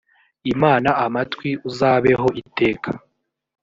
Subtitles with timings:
[0.53, 2.89] imana amatwi uzabeho iteka